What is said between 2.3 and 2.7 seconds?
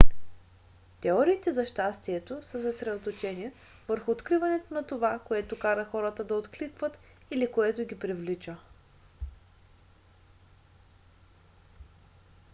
са